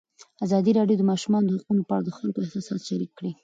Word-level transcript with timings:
ازادي 0.45 0.71
راډیو 0.79 0.99
د 0.99 1.01
د 1.07 1.09
ماشومانو 1.11 1.47
حقونه 1.55 1.81
په 1.87 1.93
اړه 1.95 2.05
د 2.05 2.09
خلکو 2.17 2.39
احساسات 2.43 2.81
شریک 2.89 3.11
کړي. 3.19 3.31